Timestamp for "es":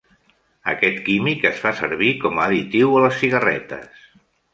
1.49-1.59